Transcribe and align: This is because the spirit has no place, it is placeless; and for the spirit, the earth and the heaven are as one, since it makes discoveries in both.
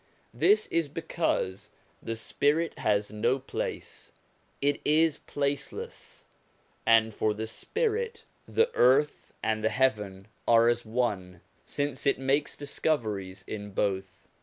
This 0.33 0.65
is 0.69 0.89
because 0.89 1.69
the 2.01 2.15
spirit 2.15 2.79
has 2.79 3.11
no 3.11 3.37
place, 3.37 4.11
it 4.59 4.81
is 4.83 5.19
placeless; 5.27 6.25
and 6.87 7.13
for 7.13 7.35
the 7.35 7.45
spirit, 7.45 8.23
the 8.47 8.71
earth 8.73 9.35
and 9.43 9.63
the 9.63 9.69
heaven 9.69 10.27
are 10.47 10.69
as 10.69 10.83
one, 10.83 11.41
since 11.65 12.07
it 12.07 12.17
makes 12.17 12.55
discoveries 12.55 13.43
in 13.47 13.73
both. 13.73 14.27